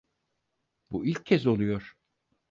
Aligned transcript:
Bu 0.91 1.05
ilk 1.05 1.25
kez 1.25 1.45
oluyor. 1.47 1.95